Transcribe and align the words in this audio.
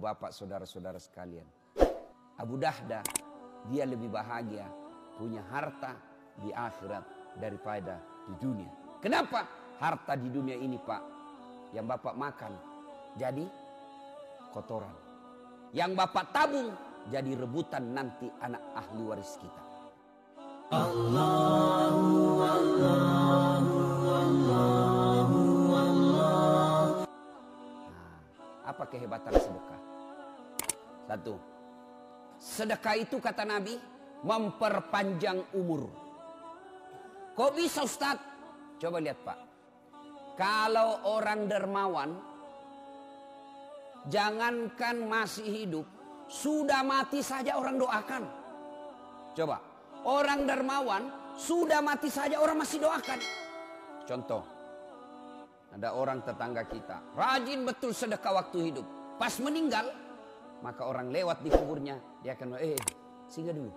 bapak 0.00 0.32
saudara-saudara 0.32 0.96
sekalian. 0.96 1.44
Abu 2.40 2.56
Dahda 2.56 3.04
dia 3.68 3.84
lebih 3.84 4.08
bahagia 4.08 4.64
punya 5.20 5.44
harta 5.52 5.92
di 6.40 6.48
akhirat 6.48 7.04
daripada 7.36 8.00
di 8.24 8.34
dunia. 8.40 8.72
Kenapa? 9.04 9.44
Harta 9.76 10.16
di 10.16 10.28
dunia 10.32 10.56
ini 10.56 10.76
pak 10.80 11.02
yang 11.76 11.84
bapak 11.84 12.16
makan 12.16 12.52
jadi 13.20 13.44
kotoran. 14.56 14.96
Yang 15.76 15.92
bapak 15.96 16.24
tabung 16.34 16.72
jadi 17.08 17.32
rebutan 17.36 17.92
nanti 17.92 18.28
anak 18.40 18.60
ahli 18.76 19.02
waris 19.04 19.36
kita. 19.40 19.62
Allahu 20.70 22.40
Allahu 22.40 23.76
Allahu 24.04 25.40
Allah. 25.74 27.02
Apa 28.66 28.84
kehebatan 28.86 29.34
sedekah? 29.34 29.89
Satu, 31.10 31.34
sedekah 32.38 32.94
itu 32.94 33.18
kata 33.18 33.42
Nabi 33.42 33.74
memperpanjang 34.22 35.42
umur. 35.58 35.90
Kok 37.34 37.50
bisa 37.58 37.82
Ustaz? 37.82 38.14
Coba 38.78 39.02
lihat 39.02 39.18
Pak. 39.26 39.38
Kalau 40.38 41.02
orang 41.10 41.50
dermawan, 41.50 42.14
jangankan 44.06 45.02
masih 45.10 45.50
hidup, 45.50 45.86
sudah 46.30 46.86
mati 46.86 47.26
saja 47.26 47.58
orang 47.58 47.74
doakan. 47.82 48.22
Coba, 49.34 49.58
orang 50.06 50.46
dermawan, 50.46 51.10
sudah 51.34 51.82
mati 51.82 52.06
saja 52.06 52.38
orang 52.38 52.62
masih 52.62 52.86
doakan. 52.86 53.18
Contoh, 54.06 54.46
ada 55.74 55.90
orang 55.90 56.22
tetangga 56.22 56.62
kita, 56.70 57.02
rajin 57.18 57.66
betul 57.66 57.90
sedekah 57.90 58.46
waktu 58.46 58.70
hidup. 58.70 58.86
Pas 59.18 59.34
meninggal, 59.42 59.90
maka 60.60 60.84
orang 60.84 61.08
lewat 61.08 61.40
di 61.44 61.50
kuburnya, 61.52 61.96
dia 62.24 62.36
akan, 62.36 62.60
eh, 62.60 62.76
singgah 63.28 63.56
dulu. 63.56 63.72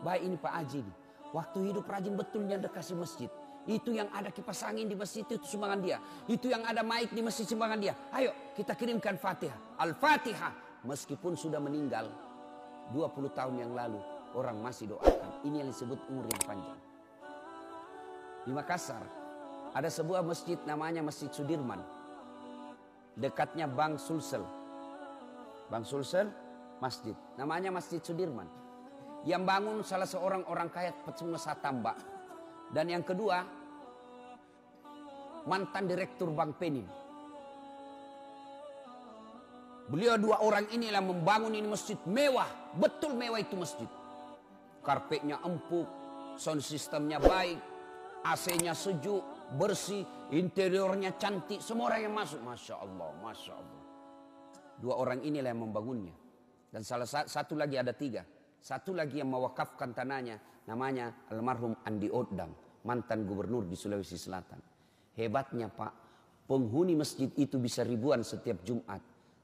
Baik 0.00 0.22
ini 0.24 0.36
Pak 0.40 0.52
Haji 0.56 0.80
nih. 0.84 0.96
Waktu 1.30 1.58
hidup 1.70 1.86
rajin 1.86 2.14
betulnya 2.18 2.58
dekasi 2.58 2.96
masjid. 2.98 3.30
Itu 3.68 3.94
yang 3.94 4.10
ada 4.10 4.32
kipas 4.34 4.66
angin 4.66 4.88
di 4.90 4.96
masjid 4.98 5.22
itu 5.22 5.38
sumbangan 5.46 5.78
dia. 5.78 6.02
Itu 6.26 6.50
yang 6.50 6.66
ada 6.66 6.82
mic 6.82 7.12
di 7.14 7.22
masjid 7.22 7.46
sumbangan 7.46 7.78
dia. 7.78 7.94
Ayo 8.10 8.34
kita 8.56 8.74
kirimkan 8.74 9.14
Fatihah. 9.20 9.78
Al-Fatihah. 9.78 10.82
Meskipun 10.82 11.36
sudah 11.36 11.60
meninggal 11.60 12.08
20 12.90 13.30
tahun 13.30 13.54
yang 13.62 13.72
lalu. 13.76 14.00
Orang 14.34 14.58
masih 14.62 14.90
doakan. 14.90 15.42
Ini 15.46 15.62
yang 15.66 15.68
disebut 15.70 15.98
umur 16.10 16.26
yang 16.26 16.42
panjang. 16.46 16.80
Di 18.46 18.52
Makassar. 18.54 19.02
Ada 19.70 19.86
sebuah 19.86 20.26
masjid 20.26 20.58
namanya 20.66 21.02
Masjid 21.04 21.30
Sudirman. 21.30 21.78
Dekatnya 23.14 23.70
Bang 23.70 23.98
Sulsel. 24.02 24.42
Bang 25.70 25.86
Sulsel 25.86 26.26
masjid. 26.82 27.14
Namanya 27.38 27.70
Masjid 27.70 28.02
Sudirman. 28.02 28.50
Yang 29.22 29.42
bangun 29.46 29.76
salah 29.86 30.08
seorang 30.08 30.42
orang 30.50 30.68
kaya 30.68 30.90
pengusaha 31.06 31.54
tambak. 31.62 31.94
Dan 32.74 32.90
yang 32.90 33.06
kedua, 33.06 33.46
mantan 35.46 35.86
direktur 35.86 36.34
Bank 36.34 36.58
Penin. 36.58 36.86
Beliau 39.90 40.14
dua 40.18 40.38
orang 40.42 40.70
inilah 40.70 41.02
membangun 41.02 41.54
ini 41.54 41.66
masjid 41.66 41.98
mewah. 42.06 42.46
Betul 42.78 43.18
mewah 43.18 43.42
itu 43.42 43.58
masjid. 43.58 43.90
Karpetnya 44.86 45.42
empuk, 45.42 45.86
sound 46.38 46.62
systemnya 46.62 47.18
baik, 47.18 47.58
AC-nya 48.22 48.72
sejuk, 48.72 49.20
bersih, 49.58 50.06
interiornya 50.30 51.18
cantik. 51.18 51.58
Semua 51.58 51.90
orang 51.92 52.06
yang 52.06 52.14
masuk, 52.14 52.40
Masya 52.40 52.74
Allah, 52.78 53.10
Masya 53.18 53.52
Allah. 53.52 53.79
Dua 54.80 54.96
orang 54.96 55.20
inilah 55.20 55.52
yang 55.52 55.68
membangunnya. 55.68 56.16
Dan 56.72 56.80
salah 56.80 57.04
satu 57.04 57.54
lagi 57.54 57.76
ada 57.76 57.92
tiga. 57.92 58.24
Satu 58.60 58.96
lagi 58.96 59.20
yang 59.20 59.28
mewakafkan 59.28 59.92
tanahnya 59.92 60.40
namanya 60.68 61.28
almarhum 61.32 61.76
Andi 61.84 62.08
Odang, 62.12 62.52
mantan 62.84 63.24
gubernur 63.24 63.64
di 63.68 63.76
Sulawesi 63.76 64.16
Selatan. 64.16 64.60
Hebatnya 65.16 65.68
Pak, 65.68 65.92
penghuni 66.48 66.96
masjid 66.96 67.28
itu 67.36 67.60
bisa 67.60 67.84
ribuan 67.84 68.24
setiap 68.24 68.62
Jumat. 68.64 69.00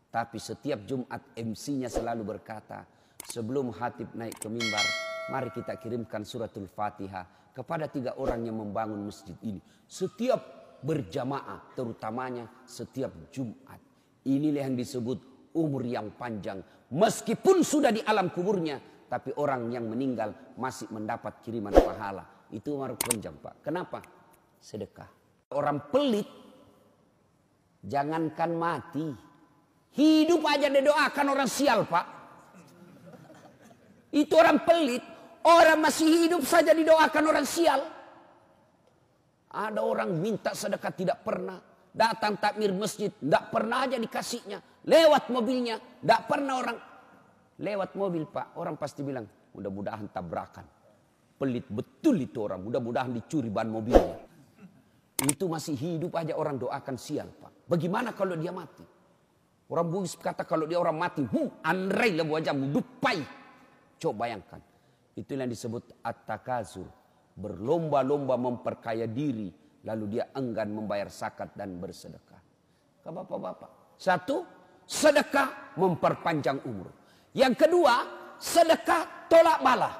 Tapi 0.08 0.38
setiap 0.40 0.86
Jumat 0.88 1.36
MC-nya 1.36 1.92
selalu 1.92 2.24
berkata, 2.24 2.86
sebelum 3.26 3.74
hatib 3.74 4.14
naik 4.16 4.38
ke 4.40 4.48
mimbar, 4.48 4.86
mari 5.28 5.50
kita 5.52 5.76
kirimkan 5.76 6.24
suratul 6.24 6.70
Fatihah 6.70 7.52
kepada 7.52 7.90
tiga 7.90 8.16
orang 8.16 8.46
yang 8.46 8.62
membangun 8.62 9.02
masjid 9.04 9.36
ini. 9.44 9.60
Setiap 9.84 10.40
berjamaah, 10.80 11.74
terutamanya 11.74 12.46
setiap 12.64 13.12
Jumat. 13.32 13.80
Inilah 14.26 14.70
yang 14.70 14.76
disebut 14.78 15.35
umur 15.56 15.82
yang 15.88 16.12
panjang. 16.12 16.60
Meskipun 16.92 17.64
sudah 17.64 17.88
di 17.88 18.04
alam 18.04 18.28
kuburnya, 18.28 18.76
tapi 19.08 19.32
orang 19.40 19.72
yang 19.72 19.88
meninggal 19.88 20.54
masih 20.60 20.92
mendapat 20.92 21.40
kiriman 21.40 21.72
pahala. 21.72 22.24
Itu 22.52 22.76
umur 22.76 22.94
panjang 23.00 23.34
Pak. 23.40 23.64
Kenapa? 23.64 24.04
Sedekah. 24.60 25.08
Orang 25.56 25.88
pelit, 25.88 26.28
jangankan 27.80 28.50
mati. 28.52 29.06
Hidup 29.96 30.44
aja 30.44 30.68
didoakan 30.68 31.26
orang 31.32 31.48
sial 31.48 31.88
Pak. 31.88 32.06
Itu 34.12 34.36
orang 34.36 34.60
pelit. 34.62 35.02
Orang 35.46 35.78
masih 35.78 36.26
hidup 36.26 36.42
saja 36.42 36.74
didoakan 36.74 37.24
orang 37.30 37.46
sial. 37.46 37.80
Ada 39.56 39.80
orang 39.80 40.10
minta 40.18 40.52
sedekah 40.52 40.92
tidak 40.92 41.22
pernah. 41.22 41.56
Datang 41.96 42.36
takmir 42.36 42.76
masjid, 42.76 43.08
tidak 43.08 43.48
pernah 43.48 43.88
aja 43.88 43.96
dikasihnya. 43.96 44.84
Lewat 44.84 45.32
mobilnya, 45.32 45.80
tidak 45.80 46.28
pernah 46.28 46.60
orang 46.60 46.78
Lewat 47.56 47.96
mobil 47.96 48.28
pak, 48.28 48.52
orang 48.60 48.76
pasti 48.76 49.00
bilang, 49.00 49.24
mudah-mudahan 49.56 50.12
tabrakan. 50.12 50.68
Pelit 51.40 51.64
betul 51.72 52.20
itu 52.20 52.44
orang, 52.44 52.60
mudah-mudahan 52.60 53.12
dicuri 53.16 53.48
ban 53.48 53.68
mobilnya. 53.72 54.20
Itu 55.24 55.48
masih 55.48 55.72
hidup 55.72 56.12
aja 56.20 56.36
orang 56.36 56.60
doakan 56.60 57.00
sial 57.00 57.32
pak. 57.32 57.64
Bagaimana 57.64 58.12
kalau 58.12 58.36
dia 58.36 58.52
mati? 58.52 58.84
Orang 59.72 59.88
Bugis 59.88 60.20
kata 60.20 60.44
kalau 60.44 60.68
dia 60.68 60.76
orang 60.76 61.00
mati, 61.00 61.24
hu, 61.24 61.48
andrei 61.64 62.12
lebu 62.12 62.36
wajahmu, 62.36 62.76
dupai. 62.76 63.24
Coba 63.96 64.28
bayangkan. 64.28 64.60
Itu 65.16 65.32
yang 65.32 65.48
disebut 65.48 66.04
at-takazur. 66.04 66.86
Berlomba-lomba 67.40 68.36
memperkaya 68.36 69.08
diri. 69.08 69.48
Lalu 69.86 70.18
dia 70.18 70.34
enggan 70.34 70.74
membayar 70.74 71.06
zakat 71.06 71.54
dan 71.54 71.78
bersedekah. 71.78 72.42
Ke 73.00 73.08
bapak-bapak. 73.14 73.94
Satu, 73.94 74.42
sedekah 74.82 75.78
memperpanjang 75.78 76.66
umur. 76.66 76.90
Yang 77.30 77.54
kedua, 77.66 77.94
sedekah 78.42 79.30
tolak 79.30 79.62
bala. 79.62 79.90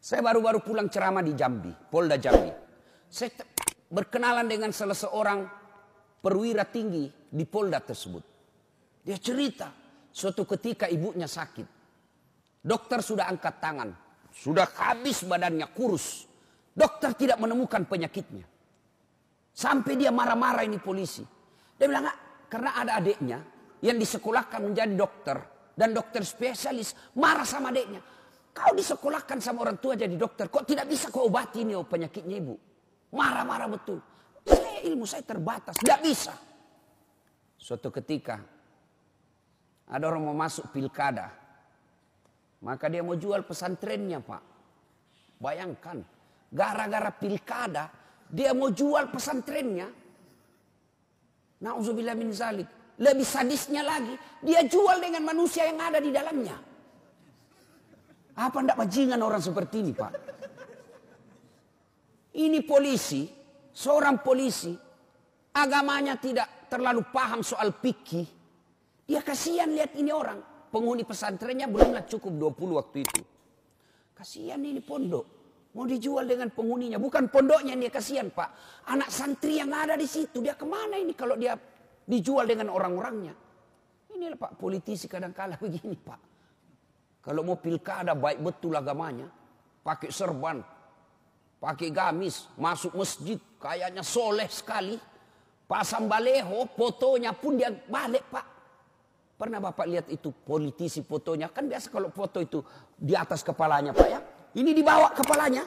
Saya 0.00 0.20
baru-baru 0.24 0.60
pulang 0.64 0.88
ceramah 0.92 1.24
di 1.24 1.32
Jambi, 1.32 1.72
Polda 1.72 2.20
Jambi. 2.20 2.52
Saya 3.08 3.32
berkenalan 3.88 4.48
dengan 4.48 4.72
salah 4.72 4.96
seorang 4.96 5.44
perwira 6.20 6.64
tinggi 6.68 7.08
di 7.28 7.44
Polda 7.48 7.80
tersebut. 7.80 8.24
Dia 9.04 9.16
cerita, 9.16 9.72
suatu 10.12 10.44
ketika 10.44 10.88
ibunya 10.88 11.28
sakit. 11.28 11.80
Dokter 12.60 13.00
sudah 13.00 13.32
angkat 13.32 13.56
tangan, 13.56 13.88
sudah 14.28 14.68
habis 14.76 15.24
badannya 15.24 15.64
kurus. 15.72 16.29
Dokter 16.80 17.12
tidak 17.12 17.36
menemukan 17.36 17.84
penyakitnya. 17.84 18.48
Sampai 19.52 20.00
dia 20.00 20.08
marah-marah 20.08 20.64
ini 20.64 20.80
polisi. 20.80 21.20
Dia 21.76 21.84
bilang, 21.84 22.08
karena 22.48 22.80
ada 22.80 22.96
adiknya 22.96 23.44
yang 23.84 24.00
disekolahkan 24.00 24.72
menjadi 24.72 24.96
dokter 24.96 25.36
dan 25.76 25.92
dokter 25.92 26.24
spesialis 26.24 26.96
marah 27.20 27.44
sama 27.44 27.68
adiknya. 27.68 28.00
Kau 28.56 28.72
disekolahkan 28.72 29.38
sama 29.44 29.68
orang 29.68 29.78
tua 29.78 29.94
jadi 29.94 30.16
dokter, 30.16 30.48
kok 30.48 30.64
tidak 30.64 30.88
bisa 30.88 31.12
kau 31.12 31.28
obati 31.28 31.62
ini 31.62 31.76
oh, 31.76 31.84
penyakitnya 31.84 32.40
ibu? 32.40 32.56
Marah-marah 33.12 33.68
betul. 33.70 34.00
Saya 34.48 34.80
ilmu 34.88 35.04
saya 35.04 35.22
terbatas, 35.22 35.76
tidak 35.78 36.00
bisa. 36.00 36.34
Suatu 37.60 37.92
ketika 37.92 38.40
ada 39.86 40.04
orang 40.08 40.32
mau 40.32 40.34
masuk 40.34 40.72
pilkada, 40.72 41.30
maka 42.64 42.88
dia 42.88 43.04
mau 43.04 43.14
jual 43.14 43.44
pesantrennya 43.44 44.18
pak. 44.24 44.42
Bayangkan, 45.40 46.02
gara-gara 46.50 47.14
pilkada 47.14 48.00
dia 48.30 48.54
mau 48.54 48.70
jual 48.70 49.10
pesantrennya. 49.10 49.90
Nauzubillah 51.60 52.14
min 52.14 52.30
zalik. 52.30 52.68
Lebih 53.00 53.24
sadisnya 53.24 53.80
lagi, 53.80 54.12
dia 54.44 54.60
jual 54.68 55.00
dengan 55.00 55.24
manusia 55.24 55.64
yang 55.64 55.80
ada 55.80 55.98
di 55.98 56.12
dalamnya. 56.12 56.52
Apa 58.36 58.60
ndak 58.60 58.76
bajingan 58.76 59.20
orang 59.24 59.40
seperti 59.40 59.80
ini, 59.80 59.92
Pak? 59.96 60.12
Ini 62.36 62.60
polisi, 62.62 63.24
seorang 63.72 64.20
polisi, 64.20 64.76
agamanya 65.56 66.20
tidak 66.20 66.68
terlalu 66.68 67.08
paham 67.08 67.40
soal 67.40 67.72
pikir. 67.72 68.28
Dia 69.08 69.24
kasihan 69.24 69.72
lihat 69.72 69.96
ini 69.96 70.12
orang. 70.12 70.38
Penghuni 70.70 71.02
pesantrennya 71.02 71.66
belumlah 71.66 72.06
cukup 72.06 72.54
20 72.54 72.78
waktu 72.78 72.96
itu. 73.02 73.22
Kasihan 74.14 74.60
ini 74.60 74.78
pondok. 74.78 75.39
Mau 75.70 75.86
dijual 75.86 76.26
dengan 76.26 76.50
penghuninya. 76.50 76.98
Bukan 76.98 77.30
pondoknya 77.30 77.78
dia 77.78 77.90
kasihan 77.94 78.26
pak. 78.26 78.50
Anak 78.90 79.10
santri 79.14 79.62
yang 79.62 79.70
ada 79.70 79.94
di 79.94 80.06
situ. 80.06 80.42
Dia 80.42 80.58
ke 80.58 80.66
mana 80.66 80.98
ini 80.98 81.14
kalau 81.14 81.38
dia 81.38 81.54
dijual 82.10 82.42
dengan 82.50 82.74
orang-orangnya. 82.74 83.34
Ini 84.10 84.34
Pak, 84.34 84.58
politisi 84.58 85.06
kadang 85.06 85.30
kala 85.30 85.54
begini 85.62 85.94
Pak. 85.94 86.20
Kalau 87.22 87.46
mau 87.46 87.56
pilkada 87.60 88.18
baik 88.18 88.42
betul 88.42 88.74
agamanya. 88.74 89.30
Pakai 89.80 90.12
serban, 90.12 90.60
pakai 91.56 91.88
gamis, 91.88 92.52
masuk 92.60 92.92
masjid, 92.98 93.40
kayaknya 93.56 94.04
soleh 94.04 94.50
sekali. 94.50 94.98
Pasang 95.64 96.10
baleho, 96.10 96.66
fotonya 96.74 97.30
pun 97.30 97.54
dia 97.56 97.70
balik 97.70 98.26
Pak. 98.28 98.46
Pernah 99.40 99.56
Bapak 99.56 99.86
lihat 99.88 100.06
itu 100.12 100.34
politisi 100.34 101.00
fotonya? 101.00 101.48
Kan 101.48 101.70
biasa 101.70 101.88
kalau 101.88 102.12
foto 102.12 102.42
itu 102.44 102.60
di 102.92 103.16
atas 103.16 103.40
kepalanya 103.40 103.96
Pak 103.96 104.08
ya. 104.10 104.20
Ini 104.56 104.70
dibawa 104.74 105.14
kepalanya. 105.14 105.62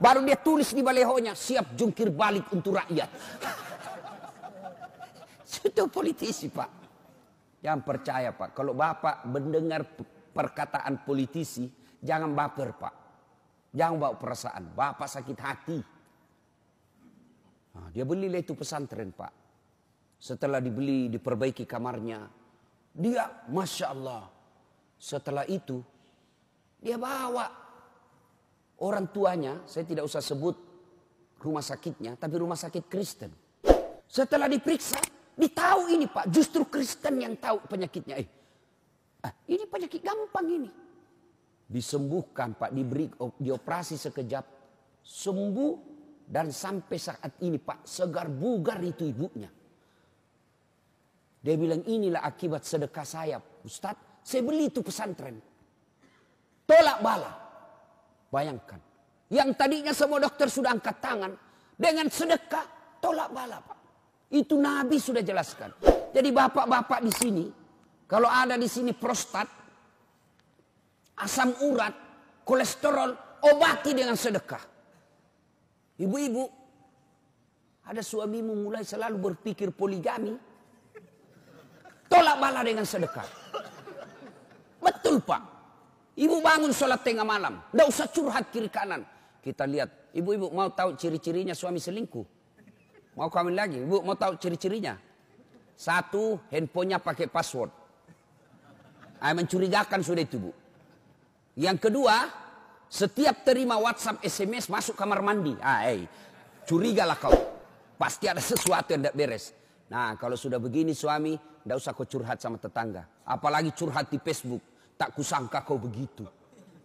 Baru 0.00 0.24
dia 0.24 0.40
tulis 0.40 0.72
di 0.72 0.80
balehonya, 0.80 1.36
siap 1.36 1.76
jungkir 1.76 2.08
balik 2.08 2.48
untuk 2.56 2.80
rakyat. 2.80 3.10
Itu 5.68 5.92
politisi 5.92 6.48
Pak. 6.48 6.70
Jangan 7.60 7.80
percaya 7.84 8.32
Pak. 8.32 8.56
Kalau 8.56 8.72
Bapak 8.72 9.28
mendengar 9.28 9.84
perkataan 10.32 11.04
politisi, 11.04 11.68
jangan 12.00 12.32
baper 12.32 12.72
Pak. 12.72 12.94
Jangan 13.76 13.96
bawa 14.00 14.14
perasaan. 14.16 14.72
Bapak 14.72 15.04
sakit 15.04 15.38
hati. 15.38 15.78
Nah, 17.76 17.88
dia 17.92 18.08
belilah 18.08 18.40
itu 18.40 18.56
pesantren 18.56 19.12
Pak. 19.12 19.32
Setelah 20.16 20.64
dibeli, 20.64 21.12
diperbaiki 21.12 21.68
kamarnya. 21.68 22.24
Dia, 22.96 23.46
Masya 23.52 23.86
Allah. 23.92 24.24
Setelah 24.96 25.44
itu, 25.44 25.80
dia 26.80 26.96
bawa 26.96 27.69
orang 28.80 29.08
tuanya. 29.12 29.60
Saya 29.68 29.84
tidak 29.84 30.08
usah 30.08 30.24
sebut 30.24 30.56
rumah 31.40 31.64
sakitnya, 31.64 32.16
tapi 32.16 32.34
rumah 32.36 32.56
sakit 32.56 32.84
Kristen. 32.88 33.32
Setelah 34.10 34.50
diperiksa, 34.50 34.98
Ditahu 35.40 35.88
ini 35.88 36.04
Pak, 36.04 36.28
justru 36.28 36.68
Kristen 36.68 37.24
yang 37.24 37.32
tahu 37.40 37.64
penyakitnya. 37.64 38.20
Eh, 38.20 38.28
ah, 39.24 39.32
ini 39.48 39.64
penyakit 39.64 40.04
gampang 40.04 40.46
ini. 40.52 40.70
Disembuhkan 41.64 42.52
Pak, 42.52 42.76
diberi 42.76 43.08
dioperasi 43.40 43.96
sekejap, 43.96 44.44
sembuh 45.00 45.74
dan 46.28 46.52
sampai 46.52 46.98
saat 47.00 47.40
ini 47.40 47.56
Pak, 47.56 47.88
segar 47.88 48.28
bugar 48.28 48.84
itu 48.84 49.08
ibunya. 49.08 49.48
Dia 51.40 51.56
bilang 51.56 51.88
inilah 51.88 52.20
akibat 52.20 52.68
sedekah 52.68 53.06
saya. 53.08 53.40
Ustadz, 53.64 54.20
saya 54.20 54.44
beli 54.44 54.68
itu 54.68 54.84
pesantren. 54.84 55.40
Tolak 56.68 57.00
bala. 57.00 57.32
Bayangkan. 58.30 58.78
Yang 59.30 59.50
tadinya 59.58 59.92
semua 59.94 60.22
dokter 60.22 60.46
sudah 60.46 60.74
angkat 60.74 60.96
tangan. 61.02 61.34
Dengan 61.74 62.06
sedekah, 62.06 62.98
tolak 63.02 63.30
bala 63.34 63.58
Pak. 63.58 63.78
Itu 64.30 64.58
Nabi 64.58 65.02
sudah 65.02 65.22
jelaskan. 65.22 65.74
Jadi 66.14 66.30
bapak-bapak 66.30 67.02
di 67.02 67.12
sini, 67.14 67.46
kalau 68.06 68.30
ada 68.30 68.54
di 68.54 68.66
sini 68.70 68.94
prostat, 68.94 69.46
asam 71.18 71.54
urat, 71.66 71.94
kolesterol, 72.46 73.10
obati 73.42 73.90
dengan 73.94 74.14
sedekah. 74.14 74.62
Ibu-ibu, 75.98 76.44
ada 77.86 78.02
suamimu 78.02 78.54
mulai 78.66 78.86
selalu 78.86 79.16
berpikir 79.18 79.74
poligami, 79.74 80.34
tolak 82.06 82.36
bala 82.38 82.62
dengan 82.62 82.86
sedekah. 82.86 83.26
Betul 84.80 85.22
pak. 85.22 85.59
Ibu 86.20 86.44
bangun 86.44 86.68
sholat 86.76 87.00
tengah 87.00 87.24
malam, 87.24 87.64
tidak 87.72 87.86
usah 87.88 88.04
curhat 88.12 88.52
kiri 88.52 88.68
kanan. 88.68 89.08
Kita 89.40 89.64
lihat, 89.64 90.12
ibu-ibu 90.12 90.52
mau 90.52 90.68
tahu 90.68 90.92
ciri-cirinya 90.92 91.56
suami 91.56 91.80
selingkuh. 91.80 92.26
Mau 93.16 93.32
kawin 93.32 93.56
lagi? 93.56 93.80
Bu, 93.80 94.04
mau 94.04 94.12
tahu 94.12 94.36
ciri-cirinya? 94.36 95.00
Satu, 95.80 96.36
handphonenya 96.52 97.00
pakai 97.00 97.24
password. 97.24 97.72
Ah, 99.16 99.32
mencurigakan 99.32 100.04
sudah 100.04 100.20
itu, 100.20 100.36
Bu. 100.36 100.52
Yang 101.56 101.88
kedua, 101.88 102.28
setiap 102.92 103.40
terima 103.40 103.80
WhatsApp, 103.80 104.20
SMS, 104.20 104.68
masuk 104.68 104.92
kamar 105.00 105.24
mandi. 105.24 105.56
Ah, 105.64 105.88
eh, 105.88 106.04
curigalah 106.68 107.16
kau. 107.16 107.32
Pasti 107.96 108.28
ada 108.28 108.44
sesuatu 108.44 108.92
yang 108.92 109.08
tidak 109.08 109.16
beres. 109.16 109.56
Nah, 109.88 110.20
kalau 110.20 110.36
sudah 110.36 110.60
begini 110.60 110.92
suami, 110.92 111.32
tidak 111.36 111.80
usah 111.80 111.96
kau 111.96 112.04
curhat 112.04 112.44
sama 112.44 112.60
tetangga. 112.60 113.08
Apalagi 113.24 113.72
curhat 113.72 114.12
di 114.12 114.20
Facebook. 114.20 114.69
Tak 115.00 115.16
kusangka 115.16 115.64
kau 115.64 115.80
begitu. 115.80 116.28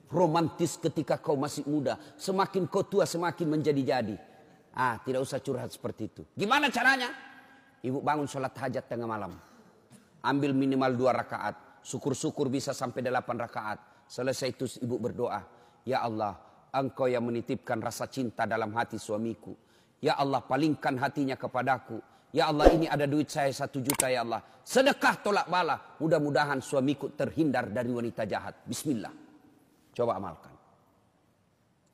Romantis 0.07 0.79
ketika 0.79 1.19
kau 1.19 1.35
masih 1.35 1.67
muda. 1.67 1.99
Semakin 2.15 2.63
kau 2.71 2.87
tua, 2.87 3.03
semakin 3.03 3.59
menjadi-jadi. 3.59 4.15
Ah, 4.71 5.03
tidak 5.03 5.27
usah 5.27 5.43
curhat 5.43 5.75
seperti 5.75 6.07
itu. 6.07 6.23
Gimana 6.31 6.71
caranya? 6.71 7.11
Ibu 7.83 7.99
bangun 7.99 8.23
sholat 8.23 8.55
hajat 8.55 8.87
tengah 8.87 9.03
malam. 9.03 9.35
Ambil 10.23 10.55
minimal 10.55 10.95
dua 10.95 11.11
rakaat. 11.11 11.83
Syukur-syukur 11.83 12.47
bisa 12.47 12.71
sampai 12.71 13.03
delapan 13.03 13.35
rakaat. 13.35 14.07
Selesai 14.07 14.47
itu 14.55 14.63
ibu 14.79 14.95
berdoa. 14.95 15.43
Ya 15.83 15.99
Allah, 15.99 16.39
engkau 16.71 17.11
yang 17.11 17.27
menitipkan 17.27 17.83
rasa 17.83 18.07
cinta 18.07 18.47
dalam 18.47 18.71
hati 18.79 18.95
suamiku. 18.95 19.51
Ya 19.99 20.15
Allah, 20.15 20.39
palingkan 20.39 20.95
hatinya 21.03 21.35
kepadaku. 21.35 21.99
Ya 22.35 22.51
Allah, 22.51 22.67
ini 22.75 22.83
ada 22.83 23.07
duit 23.07 23.31
saya 23.31 23.47
satu 23.55 23.79
juta 23.79 24.11
ya 24.11 24.27
Allah. 24.27 24.43
Sedekah 24.59 25.23
tolak 25.23 25.47
bala. 25.47 25.95
Mudah-mudahan 26.03 26.59
suamiku 26.59 27.15
terhindar 27.15 27.71
dari 27.71 27.87
wanita 27.87 28.27
jahat. 28.27 28.59
Bismillah. 28.67 29.15
Coba 29.95 30.19
amalkan. 30.19 30.51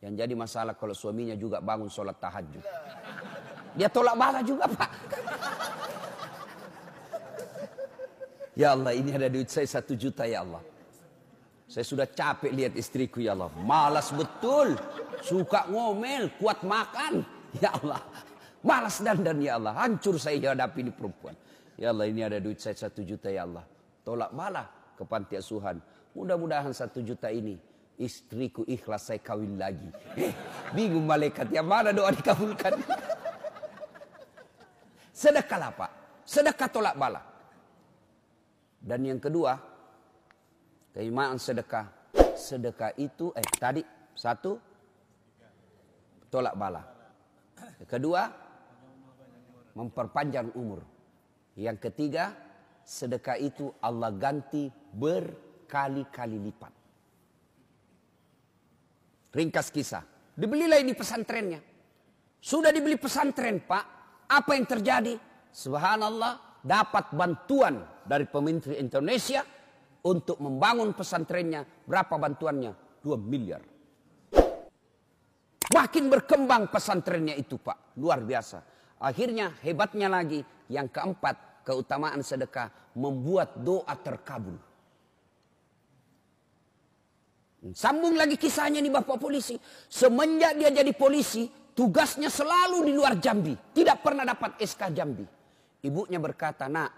Yang 0.01 0.25
jadi 0.25 0.33
masalah 0.33 0.73
kalau 0.73 0.97
suaminya 0.97 1.37
juga 1.37 1.61
bangun 1.61 1.93
sholat 1.93 2.17
tahajud. 2.17 2.65
Dia 3.77 3.85
tolak 3.93 4.17
bala 4.17 4.41
juga 4.41 4.65
pak. 4.65 4.91
Ya 8.57 8.73
Allah 8.73 8.97
ini 8.97 9.13
ada 9.13 9.29
duit 9.29 9.45
saya 9.45 9.69
satu 9.69 9.93
juta 9.93 10.25
ya 10.25 10.41
Allah. 10.41 10.65
Saya 11.69 11.85
sudah 11.85 12.09
capek 12.09 12.49
lihat 12.49 12.73
istriku 12.73 13.21
ya 13.21 13.37
Allah. 13.37 13.53
Malas 13.61 14.09
betul. 14.09 14.73
Suka 15.21 15.69
ngomel, 15.69 16.33
kuat 16.41 16.65
makan. 16.65 17.21
Ya 17.61 17.77
Allah. 17.77 18.01
Malas 18.61 19.01
dandan 19.01 19.41
ya 19.41 19.57
Allah. 19.57 19.73
Hancur 19.73 20.21
saya 20.21 20.53
hadapi 20.53 20.85
ini 20.85 20.91
perempuan. 20.93 21.33
Ya 21.81 21.89
Allah 21.89 22.05
ini 22.05 22.21
ada 22.21 22.37
duit 22.37 22.61
saya 22.61 22.77
satu 22.77 23.01
juta 23.01 23.33
ya 23.33 23.49
Allah. 23.49 23.65
Tolak 24.05 24.31
bala 24.33 24.69
ke 24.93 25.03
panti 25.05 25.33
asuhan. 25.37 25.81
Mudah-mudahan 26.13 26.69
satu 26.75 27.01
juta 27.01 27.33
ini 27.33 27.57
istriku 28.01 28.65
ikhlas 28.65 29.09
saya 29.09 29.21
kawin 29.21 29.61
lagi. 29.61 29.89
Eh, 30.17 30.33
bingung 30.73 31.05
malaikat, 31.05 31.53
yang 31.53 31.69
mana 31.69 31.93
doa 31.93 32.09
dikabulkan? 32.09 32.81
Sedekahlah 35.13 35.69
pak, 35.77 35.91
sedekah 36.25 36.69
tolak 36.73 36.95
bala. 36.97 37.21
Dan 38.81 39.05
yang 39.05 39.21
kedua, 39.21 39.53
keimaan 40.97 41.37
sedekah. 41.37 41.85
Sedekah 42.33 42.97
itu, 42.97 43.29
eh 43.37 43.45
tadi 43.61 43.85
satu, 44.17 44.57
tolak 46.33 46.57
bala. 46.57 46.81
Kedua, 47.85 48.40
memperpanjang 49.75 50.53
umur. 50.55 50.83
Yang 51.55 51.91
ketiga, 51.91 52.35
sedekah 52.83 53.37
itu 53.37 53.71
Allah 53.83 54.11
ganti 54.15 54.71
berkali-kali 54.71 56.37
lipat. 56.39 56.73
Ringkas 59.31 59.71
kisah. 59.71 60.03
Dibelilah 60.35 60.79
ini 60.79 60.91
pesantrennya. 60.91 61.59
Sudah 62.41 62.73
dibeli 62.73 62.99
pesantren 62.99 63.63
pak. 63.63 63.83
Apa 64.27 64.55
yang 64.55 64.67
terjadi? 64.67 65.15
Subhanallah 65.51 66.63
dapat 66.63 67.11
bantuan 67.15 67.83
dari 68.07 68.27
pemerintah 68.27 68.75
Indonesia 68.75 69.43
untuk 70.03 70.39
membangun 70.39 70.95
pesantrennya. 70.95 71.63
Berapa 71.85 72.15
bantuannya? 72.17 73.03
2 73.03 73.17
miliar. 73.19 73.61
Makin 75.71 76.11
berkembang 76.11 76.67
pesantrennya 76.67 77.35
itu 77.39 77.55
pak. 77.55 77.95
Luar 77.95 78.19
biasa. 78.19 78.70
Akhirnya 79.01 79.57
hebatnya 79.65 80.05
lagi. 80.05 80.45
Yang 80.71 80.93
keempat 80.95 81.65
keutamaan 81.67 82.21
sedekah 82.23 82.71
membuat 82.95 83.59
doa 83.59 83.91
terkabul. 83.97 84.55
Sambung 87.77 88.17
lagi 88.17 88.41
kisahnya 88.41 88.81
nih 88.81 88.89
Bapak 88.89 89.21
polisi. 89.21 89.53
Semenjak 89.85 90.57
dia 90.57 90.73
jadi 90.73 90.89
polisi, 90.97 91.45
tugasnya 91.77 92.33
selalu 92.33 92.89
di 92.89 92.93
luar 92.97 93.21
Jambi. 93.21 93.53
Tidak 93.53 94.01
pernah 94.01 94.25
dapat 94.25 94.57
SK 94.57 94.89
Jambi. 94.89 95.25
Ibunya 95.85 96.17
berkata, 96.17 96.65
nak, 96.65 96.89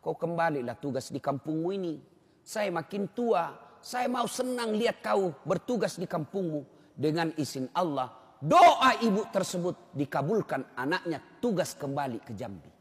kau 0.00 0.16
kembalilah 0.16 0.76
tugas 0.80 1.12
di 1.12 1.20
kampungmu 1.20 1.68
ini. 1.76 1.94
Saya 2.40 2.72
makin 2.72 3.12
tua, 3.12 3.52
saya 3.84 4.08
mau 4.08 4.24
senang 4.24 4.72
lihat 4.72 5.04
kau 5.04 5.36
bertugas 5.44 6.00
di 6.00 6.08
kampungmu. 6.08 6.78
Dengan 7.00 7.32
izin 7.32 7.72
Allah, 7.72 8.12
doa 8.40 8.96
ibu 9.04 9.24
tersebut 9.28 9.94
dikabulkan 9.94 10.74
anaknya 10.74 11.20
tugas 11.38 11.76
kembali 11.76 12.24
ke 12.24 12.32
Jambi. 12.34 12.72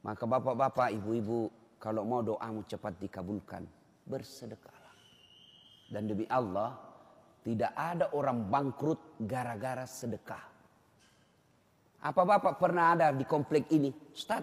Maka 0.00 0.24
bapak-bapak, 0.24 0.96
ibu-ibu, 0.96 1.52
kalau 1.76 2.08
mau 2.08 2.24
doamu 2.24 2.64
cepat 2.64 2.96
dikabulkan, 2.96 3.68
bersedekah. 4.08 4.80
Dan 5.92 6.08
demi 6.08 6.24
Allah, 6.32 6.72
tidak 7.44 7.72
ada 7.76 8.08
orang 8.16 8.48
bangkrut 8.48 9.20
gara-gara 9.20 9.84
sedekah. 9.84 10.50
Apa 12.00 12.24
Bapak 12.24 12.56
pernah 12.56 12.96
ada 12.96 13.12
di 13.12 13.28
komplek 13.28 13.68
ini? 13.76 13.92
Ustaz, 14.12 14.40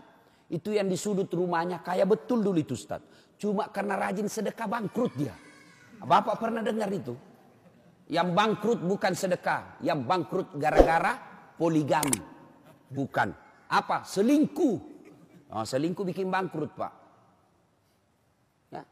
Itu 0.48 0.72
yang 0.72 0.88
di 0.88 0.96
sudut 0.96 1.28
rumahnya 1.28 1.84
kaya 1.84 2.08
betul 2.08 2.40
dulu 2.40 2.56
itu 2.56 2.72
Ustaz. 2.72 3.04
Cuma 3.36 3.68
karena 3.68 4.00
rajin 4.00 4.32
sedekah 4.32 4.64
bangkrut 4.64 5.12
dia. 5.20 5.36
Bapak 6.00 6.40
pernah 6.40 6.64
dengar 6.64 6.88
itu? 6.88 7.18
Yang 8.08 8.30
bangkrut 8.32 8.80
bukan 8.84 9.14
sedekah. 9.14 9.80
Yang 9.84 10.00
bangkrut 10.08 10.48
gara-gara 10.56 11.20
poligami. 11.60 12.20
Bukan. 12.88 13.36
Apa? 13.68 14.08
Selingkuh. 14.08 14.78
Oh, 15.52 15.64
selingkuh 15.64 16.04
bikin 16.08 16.28
bangkrut 16.28 16.72
pak. 16.76 16.94
Ya. 18.72 18.84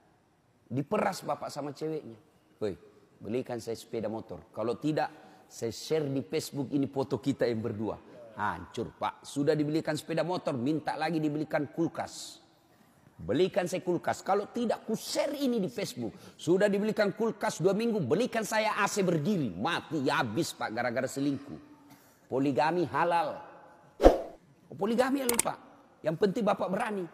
Diperas 0.72 1.24
bapak 1.24 1.52
sama 1.52 1.76
ceweknya. 1.76 2.16
Woi, 2.60 2.76
belikan 3.20 3.60
saya 3.60 3.76
sepeda 3.76 4.08
motor. 4.08 4.52
Kalau 4.56 4.80
tidak, 4.80 5.12
saya 5.52 5.72
share 5.72 6.08
di 6.08 6.24
Facebook 6.24 6.72
ini 6.72 6.88
foto 6.88 7.20
kita 7.20 7.44
yang 7.44 7.60
berdua. 7.60 7.96
Hancur 8.36 8.96
pak. 8.96 9.24
Sudah 9.24 9.56
dibelikan 9.56 9.96
sepeda 9.96 10.24
motor, 10.24 10.56
minta 10.56 10.96
lagi 11.00 11.20
dibelikan 11.20 11.72
kulkas. 11.72 12.44
Belikan 13.16 13.64
saya 13.64 13.80
kulkas. 13.80 14.20
Kalau 14.20 14.52
tidak, 14.52 14.84
ku 14.84 14.94
share 14.94 15.32
ini 15.40 15.64
di 15.64 15.72
Facebook. 15.72 16.12
Sudah 16.36 16.68
dibelikan 16.68 17.16
kulkas 17.16 17.64
dua 17.64 17.72
minggu, 17.72 18.04
belikan 18.04 18.44
saya 18.44 18.76
AC 18.84 19.02
berdiri. 19.02 19.56
Mati, 19.56 20.04
habis 20.12 20.52
pak, 20.52 20.76
gara-gara 20.76 21.08
selingkuh. 21.08 21.56
Poligami 22.28 22.84
halal. 22.92 23.40
Oh, 24.68 24.76
poligami 24.76 25.24
halal 25.24 25.40
pak. 25.40 25.58
Yang 26.04 26.16
penting 26.20 26.44
bapak 26.44 26.68
berani. 26.68 27.06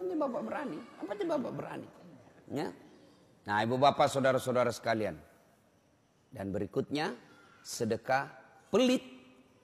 Penting 0.00 0.18
bapak 0.18 0.42
berani. 0.42 0.78
Yang 0.80 1.06
penting 1.12 1.26
bapak 1.28 1.52
berani. 1.52 1.88
Ya. 2.48 2.68
Nah 3.44 3.56
ibu 3.60 3.76
bapak 3.76 4.08
saudara-saudara 4.08 4.72
sekalian. 4.72 5.20
Dan 6.32 6.52
berikutnya 6.52 7.12
sedekah 7.60 8.38
Pelit. 8.68 9.04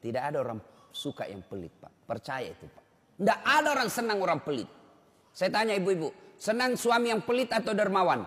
Tidak 0.01 0.21
ada 0.21 0.41
orang 0.41 0.61
suka 0.93 1.29
yang 1.29 1.41
pelit 1.45 1.73
Pak. 1.81 1.93
Percaya 2.05 2.49
itu 2.53 2.69
Pak. 2.69 2.84
Tidak 3.14 3.38
ada 3.47 3.68
orang 3.75 3.90
senang 3.90 4.18
orang 4.18 4.42
pelit. 4.42 4.66
Saya 5.30 5.50
tanya 5.50 5.75
ibu-ibu. 5.78 6.11
Senang 6.35 6.75
suami 6.75 7.14
yang 7.14 7.23
pelit 7.23 7.50
atau 7.50 7.71
dermawan? 7.71 8.26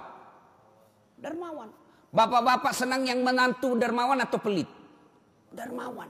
Dermawan. 1.19 1.69
Bapak-bapak 2.07 2.71
senang 2.71 3.03
yang 3.03 3.19
menantu 3.19 3.75
dermawan 3.75 4.19
atau 4.23 4.39
pelit? 4.39 4.67
Dermawan. 5.51 6.07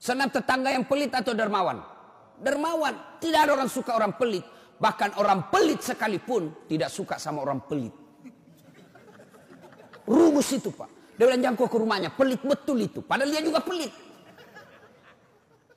Senang 0.00 0.32
tetangga 0.32 0.74
yang 0.74 0.88
pelit 0.88 1.14
atau 1.14 1.30
dermawan? 1.36 1.82
Dermawan. 2.42 3.22
Tidak 3.22 3.40
ada 3.46 3.52
orang 3.54 3.70
suka 3.70 3.94
orang 3.94 4.18
pelit. 4.18 4.42
Bahkan 4.80 5.20
orang 5.20 5.52
pelit 5.52 5.84
sekalipun 5.84 6.66
tidak 6.66 6.90
suka 6.90 7.20
sama 7.20 7.44
orang 7.44 7.62
pelit. 7.62 7.94
Rumus 10.08 10.50
itu 10.50 10.74
pak. 10.74 11.14
Dia 11.14 11.28
bilang 11.28 11.52
jangkau 11.52 11.68
ke 11.68 11.76
rumahnya. 11.78 12.10
Pelit 12.16 12.40
betul 12.42 12.80
itu. 12.80 13.04
Padahal 13.04 13.30
dia 13.30 13.44
juga 13.44 13.60
pelit. 13.62 13.92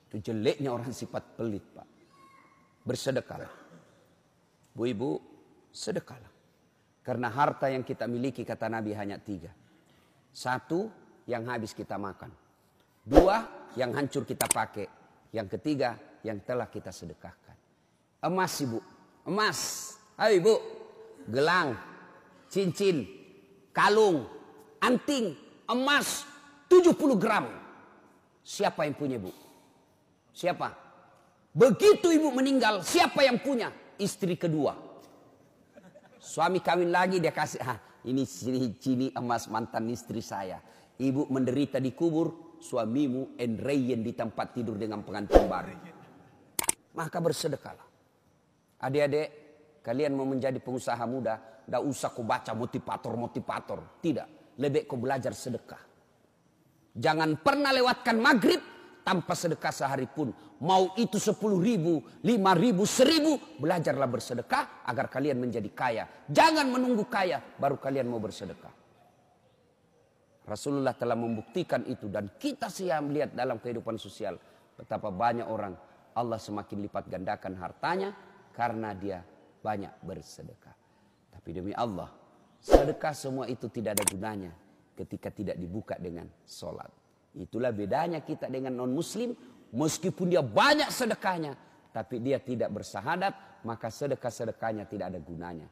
Itu 0.08 0.16
jeleknya 0.24 0.72
orang 0.72 0.90
sifat 0.90 1.36
pelit 1.36 1.62
pak. 1.70 1.93
Bersedekahlah. 2.84 3.50
Bu 4.76 4.84
ibu 4.84 5.10
sedekahlah. 5.72 6.30
Karena 7.04 7.28
harta 7.28 7.68
yang 7.68 7.84
kita 7.84 8.08
miliki 8.08 8.44
kata 8.44 8.68
Nabi 8.68 8.92
hanya 8.96 9.20
tiga. 9.20 9.52
Satu 10.32 10.88
yang 11.24 11.48
habis 11.48 11.72
kita 11.72 11.96
makan. 11.96 12.32
Dua 13.04 13.68
yang 13.76 13.92
hancur 13.92 14.24
kita 14.24 14.48
pakai. 14.48 14.88
Yang 15.32 15.58
ketiga 15.58 15.96
yang 16.24 16.40
telah 16.44 16.68
kita 16.68 16.92
sedekahkan. 16.92 17.56
Emas 18.24 18.52
ibu. 18.60 18.80
Emas. 19.28 19.60
Ayo 20.16 20.32
ibu. 20.40 20.54
Gelang. 21.28 21.76
Cincin. 22.48 23.04
Kalung 23.74 24.28
anting 24.84 25.32
emas 25.64 26.28
70 26.68 27.16
gram. 27.16 27.48
Siapa 28.44 28.84
yang 28.84 28.94
punya 28.96 29.16
ibu? 29.16 29.32
Siapa? 30.36 30.83
Begitu 31.54 32.10
ibu 32.10 32.34
meninggal, 32.34 32.82
siapa 32.82 33.22
yang 33.22 33.38
punya? 33.38 33.70
Istri 33.94 34.34
kedua. 34.34 34.74
Suami 36.18 36.58
kawin 36.58 36.90
lagi 36.90 37.22
dia 37.22 37.30
kasih, 37.30 37.62
ah, 37.62 37.78
ini 38.02 38.26
cini, 38.26 38.74
cini 38.74 39.06
emas 39.14 39.46
mantan 39.46 39.86
istri 39.86 40.18
saya. 40.18 40.58
Ibu 40.98 41.30
menderita 41.30 41.78
di 41.78 41.94
kubur, 41.94 42.58
suamimu 42.58 43.38
enreyen 43.38 44.02
di 44.02 44.18
tempat 44.18 44.50
tidur 44.50 44.74
dengan 44.74 45.06
pengantin 45.06 45.46
baru. 45.46 45.78
Maka 46.98 47.18
bersedekahlah. 47.22 47.86
Adik-adik, 48.82 49.28
kalian 49.86 50.18
mau 50.18 50.26
menjadi 50.26 50.58
pengusaha 50.58 51.06
muda, 51.06 51.38
tidak 51.38 51.82
usah 51.86 52.10
kau 52.10 52.26
baca 52.26 52.50
motivator-motivator. 52.50 54.02
Tidak 54.02 54.58
lebih 54.58 54.90
kau 54.90 54.98
belajar 54.98 55.30
sedekah. 55.30 55.82
Jangan 56.98 57.38
pernah 57.38 57.70
lewatkan 57.70 58.18
maghrib 58.18 58.73
tanpa 59.04 59.36
sedekah 59.36 59.70
sehari 59.70 60.08
pun. 60.08 60.32
Mau 60.64 60.96
itu 60.96 61.20
sepuluh 61.20 61.60
ribu, 61.60 62.00
lima 62.24 62.56
ribu, 62.56 62.88
seribu. 62.88 63.36
Belajarlah 63.60 64.08
bersedekah 64.08 64.88
agar 64.88 65.12
kalian 65.12 65.38
menjadi 65.38 65.70
kaya. 65.70 66.04
Jangan 66.26 66.66
menunggu 66.66 67.04
kaya 67.06 67.38
baru 67.60 67.76
kalian 67.76 68.08
mau 68.08 68.18
bersedekah. 68.18 68.72
Rasulullah 70.44 70.92
telah 70.92 71.16
membuktikan 71.16 71.84
itu 71.88 72.08
dan 72.08 72.32
kita 72.36 72.68
siap 72.68 73.00
melihat 73.04 73.36
dalam 73.36 73.60
kehidupan 73.60 73.96
sosial. 74.00 74.40
Betapa 74.74 75.12
banyak 75.12 75.46
orang 75.46 75.76
Allah 76.16 76.40
semakin 76.40 76.82
lipat 76.88 77.06
gandakan 77.06 77.54
hartanya 77.60 78.10
karena 78.56 78.96
dia 78.96 79.22
banyak 79.62 79.92
bersedekah. 80.04 80.74
Tapi 81.32 81.50
demi 81.54 81.72
Allah 81.72 82.24
Sedekah 82.64 83.12
semua 83.12 83.44
itu 83.44 83.68
tidak 83.68 84.00
ada 84.00 84.04
gunanya 84.08 84.52
ketika 84.96 85.28
tidak 85.28 85.60
dibuka 85.60 86.00
dengan 86.00 86.24
sholat. 86.48 86.88
Itulah 87.34 87.74
bedanya 87.74 88.22
kita 88.22 88.46
dengan 88.46 88.78
non 88.78 88.94
muslim. 88.94 89.34
Meskipun 89.74 90.30
dia 90.30 90.42
banyak 90.42 90.86
sedekahnya. 90.90 91.58
Tapi 91.90 92.22
dia 92.22 92.38
tidak 92.38 92.70
bersahadat. 92.70 93.62
Maka 93.66 93.90
sedekah-sedekahnya 93.90 94.86
tidak 94.86 95.10
ada 95.10 95.18
gunanya. 95.18 95.66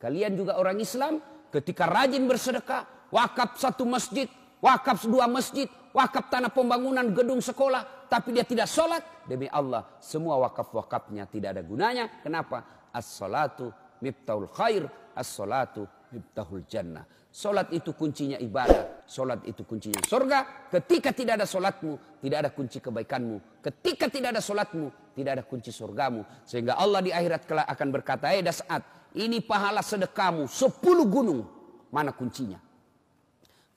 Kalian 0.00 0.32
juga 0.34 0.56
orang 0.56 0.80
Islam. 0.80 1.20
Ketika 1.52 1.84
rajin 1.84 2.24
bersedekah. 2.24 3.12
Wakaf 3.12 3.60
satu 3.60 3.84
masjid. 3.84 4.24
Wakaf 4.64 5.04
dua 5.04 5.28
masjid. 5.28 5.68
Wakaf 5.92 6.32
tanah 6.32 6.48
pembangunan 6.48 7.04
gedung 7.12 7.44
sekolah. 7.44 8.08
Tapi 8.08 8.32
dia 8.32 8.48
tidak 8.48 8.72
sholat. 8.72 9.04
Demi 9.28 9.52
Allah. 9.52 10.00
Semua 10.00 10.40
wakaf-wakafnya 10.48 11.28
tidak 11.28 11.60
ada 11.60 11.62
gunanya. 11.64 12.08
Kenapa? 12.24 12.88
As-salatu 12.88 13.68
miftahul 14.00 14.48
khair. 14.48 14.88
As-salatu 15.12 15.84
miftahul 16.12 16.62
jannah. 16.68 17.08
Solat 17.32 17.72
itu 17.72 17.96
kuncinya 17.96 18.36
ibadah. 18.36 19.08
Solat 19.08 19.40
itu 19.48 19.64
kuncinya 19.64 20.04
surga. 20.04 20.68
Ketika 20.68 21.16
tidak 21.16 21.40
ada 21.40 21.46
solatmu, 21.48 22.20
tidak 22.20 22.38
ada 22.44 22.50
kunci 22.52 22.78
kebaikanmu. 22.78 23.64
Ketika 23.64 24.12
tidak 24.12 24.36
ada 24.36 24.42
solatmu, 24.44 24.92
tidak 25.16 25.40
ada 25.40 25.44
kunci 25.48 25.72
surgamu. 25.72 26.22
Sehingga 26.44 26.76
Allah 26.76 27.00
di 27.00 27.08
akhirat 27.08 27.48
kelak 27.48 27.66
akan 27.72 27.88
berkata, 27.88 28.28
eh 28.36 28.44
saat 28.52 28.84
ini 29.16 29.40
pahala 29.40 29.80
sedekahmu 29.80 30.44
sepuluh 30.44 31.08
gunung. 31.08 31.40
Mana 31.88 32.12
kuncinya? 32.12 32.60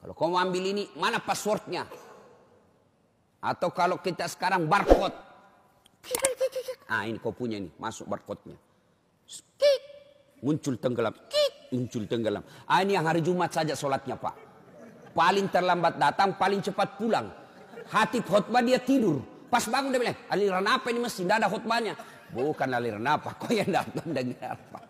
Kalau 0.00 0.12
kau 0.12 0.28
mau 0.28 0.40
ambil 0.40 0.64
ini, 0.72 0.84
mana 0.96 1.20
passwordnya? 1.20 1.88
Atau 3.40 3.72
kalau 3.72 4.00
kita 4.00 4.28
sekarang 4.28 4.68
barcode. 4.68 5.16
Ah 6.86 7.08
ini 7.08 7.18
kau 7.18 7.34
punya 7.34 7.58
ini, 7.58 7.72
masuk 7.80 8.06
barcode-nya. 8.06 8.56
Muncul 10.44 10.76
tenggelam. 10.76 11.16
Kik 11.16 11.45
muncul 11.72 12.04
tenggelam. 12.06 12.42
Ah, 12.66 12.82
ini 12.82 12.94
yang 12.94 13.06
hari 13.06 13.22
Jumat 13.22 13.50
saja 13.50 13.72
sholatnya 13.72 14.18
Pak. 14.18 14.34
Paling 15.16 15.48
terlambat 15.48 15.96
datang, 15.96 16.36
paling 16.36 16.60
cepat 16.60 17.00
pulang. 17.00 17.32
Hati 17.88 18.20
khutbah 18.20 18.60
dia 18.60 18.76
tidur. 18.82 19.22
Pas 19.46 19.62
bangun 19.64 19.94
dia 19.94 20.00
bilang, 20.02 20.18
aliran 20.28 20.66
apa 20.66 20.90
ini 20.90 21.00
mesin? 21.00 21.24
Tidak 21.24 21.38
ada 21.40 21.48
khutbahnya. 21.48 21.94
Bukan 22.34 22.68
aliran 22.74 23.06
apa, 23.06 23.32
kau 23.38 23.48
yang 23.48 23.70
datang 23.70 24.10
dengar 24.10 24.58
Pak. 24.74 24.84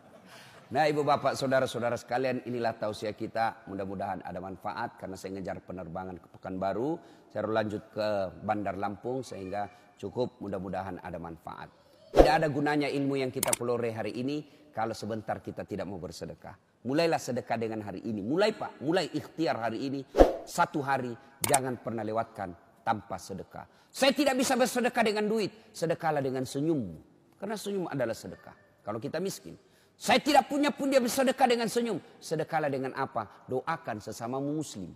Nah 0.67 0.83
ibu 0.91 1.07
bapak 1.07 1.39
saudara-saudara 1.39 1.95
sekalian 1.95 2.43
inilah 2.43 2.75
tausiah 2.75 3.15
kita. 3.15 3.71
Mudah-mudahan 3.71 4.19
ada 4.27 4.43
manfaat 4.43 4.99
karena 4.99 5.15
saya 5.15 5.39
ngejar 5.39 5.63
penerbangan 5.63 6.19
ke 6.19 6.27
Pekanbaru. 6.35 6.99
Saya 7.31 7.47
lanjut 7.47 7.87
ke 7.95 8.09
Bandar 8.43 8.75
Lampung 8.75 9.23
sehingga 9.23 9.71
cukup 9.95 10.43
mudah-mudahan 10.43 10.99
ada 10.99 11.23
manfaat. 11.23 11.71
Tidak 12.13 12.33
ada 12.43 12.47
gunanya 12.47 12.87
ilmu 12.91 13.19
yang 13.19 13.31
kita 13.35 13.55
pelore 13.57 13.91
hari 13.91 14.15
ini 14.19 14.45
kalau 14.77 14.93
sebentar 14.93 15.41
kita 15.41 15.65
tidak 15.65 15.89
mau 15.89 15.97
bersedekah. 15.97 16.85
Mulailah 16.87 17.19
sedekah 17.19 17.57
dengan 17.59 17.81
hari 17.83 18.05
ini. 18.05 18.23
Mulai 18.23 18.55
pak, 18.55 18.79
mulai 18.85 19.11
ikhtiar 19.11 19.59
hari 19.59 19.89
ini. 19.89 20.01
Satu 20.47 20.85
hari 20.85 21.11
jangan 21.43 21.81
pernah 21.81 22.07
lewatkan 22.07 22.55
tanpa 22.87 23.19
sedekah. 23.19 23.67
Saya 23.91 24.13
tidak 24.13 24.37
bisa 24.37 24.55
bersedekah 24.55 25.03
dengan 25.03 25.25
duit. 25.27 25.73
Sedekahlah 25.73 26.21
dengan 26.21 26.45
senyum. 26.45 26.95
Karena 27.41 27.57
senyum 27.57 27.89
adalah 27.89 28.15
sedekah. 28.15 28.85
Kalau 28.85 29.01
kita 29.01 29.19
miskin. 29.19 29.57
Saya 29.97 30.21
tidak 30.21 30.45
punya 30.53 30.69
pun 30.69 30.93
dia 30.93 31.01
bersedekah 31.01 31.49
dengan 31.49 31.73
senyum. 31.73 31.97
Sedekahlah 32.21 32.69
dengan 32.69 32.93
apa? 32.93 33.49
Doakan 33.49 34.05
sesamamu 34.05 34.53
muslim. 34.53 34.93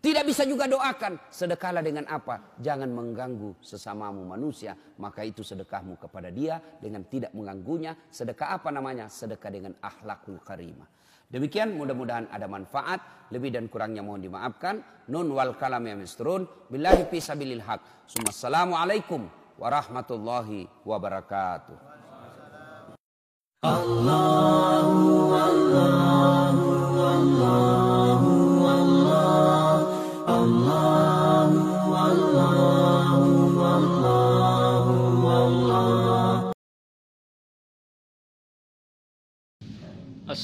Tidak 0.00 0.24
bisa 0.24 0.48
juga 0.48 0.64
doakan. 0.64 1.28
Sedekahlah 1.28 1.84
dengan 1.84 2.08
apa? 2.08 2.56
Jangan 2.56 2.88
mengganggu 2.88 3.60
sesamamu 3.60 4.24
manusia. 4.24 4.72
Maka 4.96 5.28
itu 5.28 5.44
sedekahmu 5.44 6.00
kepada 6.00 6.32
dia 6.32 6.56
dengan 6.80 7.04
tidak 7.04 7.36
mengganggunya. 7.36 7.92
Sedekah 8.08 8.56
apa 8.56 8.72
namanya? 8.72 9.12
Sedekah 9.12 9.52
dengan 9.52 9.76
akhlakul 9.76 10.40
karimah. 10.40 10.88
Demikian 11.28 11.76
mudah-mudahan 11.76 12.32
ada 12.32 12.48
manfaat. 12.48 13.28
Lebih 13.28 13.52
dan 13.52 13.68
kurangnya 13.68 14.00
mohon 14.00 14.24
dimaafkan. 14.24 14.80
Nun 15.12 15.36
wal 15.36 15.52
kalam 15.60 15.84
ya 15.84 15.92
misturun. 15.92 16.48
Billahi 16.72 17.04
fi 17.12 17.20
sabilil 17.20 17.60
haq. 17.60 18.08
Assalamualaikum 18.24 19.28
warahmatullahi 19.60 20.64
wabarakatuh. 20.88 21.76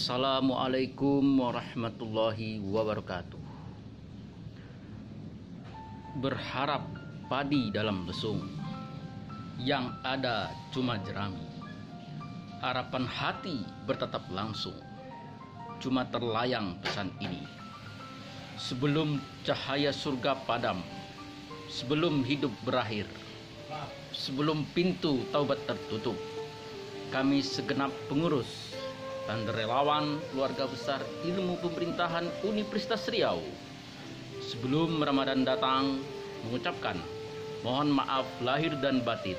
Assalamualaikum 0.07 1.19
warahmatullahi 1.43 2.63
wabarakatuh. 2.63 3.43
Berharap 6.23 6.87
padi 7.27 7.75
dalam 7.75 8.07
lesung, 8.07 8.47
yang 9.59 9.91
ada 10.07 10.55
cuma 10.71 11.03
jerami. 11.03 11.43
Harapan 12.63 13.03
hati 13.03 13.67
bertatap 13.83 14.23
langsung, 14.31 14.79
cuma 15.83 16.07
terlayang 16.07 16.79
pesan 16.87 17.11
ini. 17.19 17.43
Sebelum 18.63 19.19
cahaya 19.43 19.91
surga 19.91 20.39
padam, 20.47 20.87
sebelum 21.67 22.23
hidup 22.23 22.55
berakhir, 22.63 23.11
sebelum 24.15 24.71
pintu 24.71 25.27
taubat 25.35 25.59
tertutup, 25.67 26.15
kami 27.11 27.43
segenap 27.43 27.91
pengurus 28.07 28.76
dan 29.27 29.43
relawan 29.51 30.23
keluarga 30.31 30.71
besar 30.71 31.03
ilmu 31.27 31.59
pemerintahan 31.59 32.31
Universitas 32.47 33.11
Riau. 33.11 33.43
Sebelum 34.47 35.03
Ramadan 35.03 35.43
datang, 35.43 35.99
mengucapkan 36.47 36.95
mohon 37.67 37.91
maaf 37.91 38.27
lahir 38.39 38.71
dan 38.79 39.03
batin. 39.03 39.37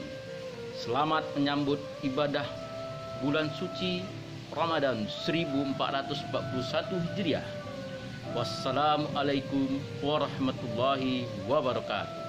Selamat 0.76 1.24
menyambut 1.40 1.80
ibadah 2.04 2.46
bulan 3.24 3.48
suci 3.56 4.04
Ramadan 4.52 5.08
1441 5.26 5.80
Hijriah. 7.12 7.48
Wassalamualaikum 8.36 9.80
warahmatullahi 10.04 11.24
wabarakatuh. 11.48 12.27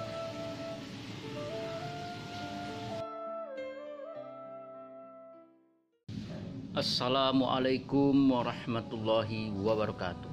Assalamualaikum 6.69 8.13
warahmatullahi 8.29 9.49
wabarakatuh. 9.57 10.29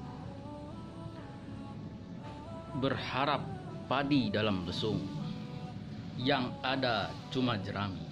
Berharap 2.77 3.41
padi 3.89 4.29
dalam 4.29 4.61
lesung, 4.69 5.01
yang 6.21 6.53
ada 6.61 7.09
cuma 7.33 7.57
jerami. 7.57 8.05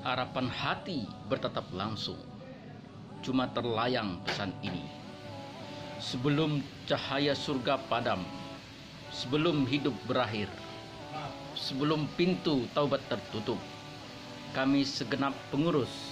Harapan 0.00 0.48
hati 0.48 1.04
bertatap 1.28 1.68
langsung, 1.76 2.16
cuma 3.20 3.52
terlayang 3.52 4.16
pesan 4.24 4.56
ini. 4.64 4.88
Sebelum 6.00 6.64
cahaya 6.88 7.36
surga 7.36 7.84
padam, 7.92 8.24
sebelum 9.12 9.68
hidup 9.68 9.92
berakhir, 10.08 10.48
sebelum 11.52 12.08
pintu 12.16 12.64
taubat 12.72 13.04
tertutup, 13.12 13.60
kami 14.56 14.88
segenap 14.88 15.36
pengurus 15.52 16.09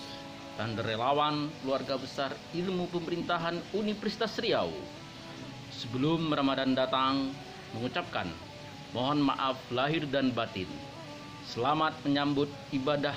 dan 0.59 0.75
relawan 0.75 1.47
keluarga 1.63 1.95
besar 1.95 2.35
ilmu 2.51 2.91
pemerintahan 2.91 3.63
Universitas 3.79 4.35
Riau. 4.43 4.75
Sebelum 5.71 6.35
Ramadan 6.35 6.75
datang, 6.75 7.31
mengucapkan 7.79 8.27
mohon 8.91 9.23
maaf 9.23 9.55
lahir 9.71 10.03
dan 10.11 10.35
batin. 10.35 10.67
Selamat 11.47 11.95
menyambut 12.03 12.51
ibadah 12.75 13.15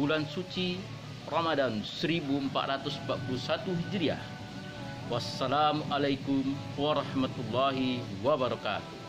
bulan 0.00 0.24
suci 0.24 0.80
Ramadan 1.28 1.84
1441 1.84 2.48
Hijriah. 3.84 4.24
Wassalamualaikum 5.12 6.56
warahmatullahi 6.80 8.00
wabarakatuh. 8.24 9.03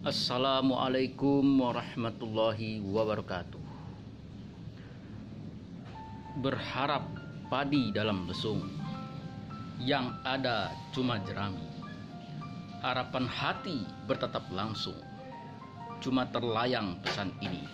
Assalamualaikum 0.00 1.44
warahmatullahi 1.60 2.80
wabarakatuh. 2.80 3.60
Berharap 6.40 7.04
padi 7.52 7.92
dalam 7.92 8.24
lesung, 8.24 8.64
yang 9.76 10.16
ada 10.24 10.72
cuma 10.96 11.20
jerami. 11.20 11.68
Harapan 12.80 13.28
hati 13.28 13.84
bertatap 14.08 14.48
langsung, 14.48 14.96
cuma 16.00 16.24
terlayang 16.32 16.96
pesan 17.04 17.36
ini. 17.44 17.68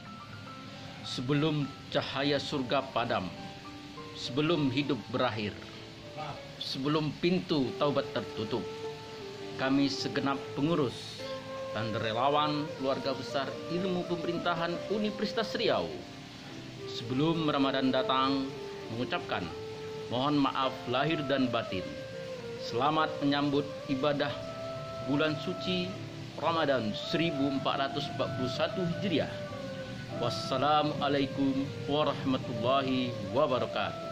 Sebelum 1.06 1.62
cahaya 1.94 2.42
surga 2.42 2.90
padam, 2.90 3.30
sebelum 4.18 4.66
hidup 4.74 4.98
berakhir, 5.14 5.54
sebelum 6.58 7.14
pintu 7.22 7.70
taubat 7.78 8.10
tertutup, 8.10 8.66
kami 9.62 9.86
segenap 9.86 10.42
pengurus 10.58 11.15
dan 11.76 11.92
relawan 12.00 12.64
keluarga 12.80 13.12
besar 13.12 13.52
ilmu 13.68 14.08
pemerintahan 14.08 14.72
Universitas 14.88 15.52
Riau. 15.60 15.84
Sebelum 16.88 17.44
Ramadan 17.44 17.92
datang, 17.92 18.48
mengucapkan 18.88 19.44
mohon 20.08 20.40
maaf 20.40 20.72
lahir 20.88 21.20
dan 21.28 21.52
batin. 21.52 21.84
Selamat 22.64 23.12
menyambut 23.20 23.68
ibadah 23.92 24.32
bulan 25.04 25.36
suci 25.44 25.92
Ramadan 26.40 26.96
1441 27.12 27.60
Hijriah. 28.96 29.32
Wassalamualaikum 30.16 31.68
warahmatullahi 31.92 33.12
wabarakatuh. 33.36 34.05